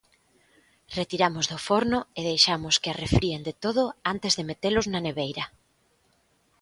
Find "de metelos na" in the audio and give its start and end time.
4.37-4.99